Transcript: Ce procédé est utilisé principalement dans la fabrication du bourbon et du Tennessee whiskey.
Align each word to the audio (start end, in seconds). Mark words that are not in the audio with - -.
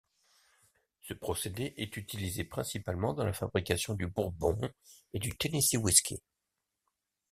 Ce 1.01 1.13
procédé 1.13 1.75
est 1.77 1.95
utilisé 1.95 2.43
principalement 2.43 3.13
dans 3.13 3.23
la 3.23 3.33
fabrication 3.33 3.93
du 3.93 4.07
bourbon 4.07 4.57
et 5.13 5.19
du 5.19 5.37
Tennessee 5.37 5.77
whiskey. 5.77 6.23